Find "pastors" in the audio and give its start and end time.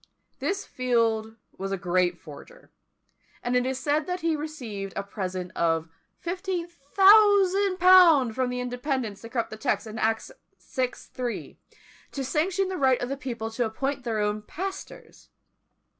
14.41-15.29